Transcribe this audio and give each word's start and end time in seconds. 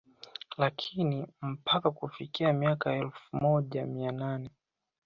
Lakini 0.57 1.27
mpaka 1.41 1.91
kufikia 1.91 2.53
miaka 2.53 2.91
ya 2.91 2.97
elfu 3.01 3.35
moja 3.37 3.85
mia 3.85 4.11
nane 4.11 4.49